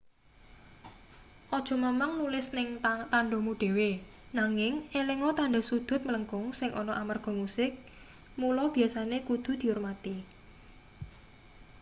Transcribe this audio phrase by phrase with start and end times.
[1.57, 2.69] aja mamang nulis ing
[3.11, 3.89] tandhamu dhewe
[4.37, 7.71] nanging elinga tandha sudhut mlengkung sing ana amarga musik
[8.39, 10.15] mula biasane kudu diurmati